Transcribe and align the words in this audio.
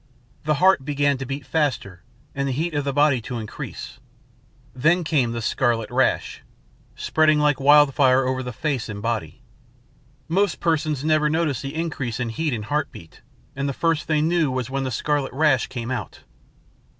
"The 0.45 0.55
heart 0.55 0.83
began 0.83 1.19
to 1.19 1.27
beat 1.27 1.45
faster 1.45 2.01
and 2.33 2.47
the 2.47 2.51
heat 2.53 2.73
of 2.73 2.85
the 2.85 2.91
body 2.91 3.21
to 3.21 3.37
increase. 3.37 3.99
Then 4.73 5.03
came 5.03 5.31
the 5.31 5.43
scarlet 5.43 5.91
rash, 5.91 6.41
spreading 6.95 7.37
like 7.37 7.59
wildfire 7.59 8.25
over 8.25 8.41
the 8.41 8.51
face 8.51 8.89
and 8.89 8.99
body. 8.99 9.43
Most 10.27 10.59
persons 10.59 11.03
never 11.03 11.29
noticed 11.29 11.61
the 11.61 11.75
increase 11.75 12.19
in 12.19 12.29
heat 12.29 12.51
and 12.51 12.65
heart 12.65 12.91
beat, 12.91 13.21
and 13.55 13.69
the 13.69 13.73
first 13.73 14.07
they 14.07 14.21
knew 14.21 14.49
was 14.49 14.71
when 14.71 14.85
the 14.85 14.89
scarlet 14.89 15.33
rash 15.33 15.67
came 15.67 15.91
out. 15.91 16.21